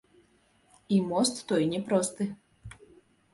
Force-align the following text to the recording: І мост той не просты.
І 0.97 0.97
мост 1.09 1.35
той 1.51 1.67
не 1.75 1.83
просты. 1.91 2.29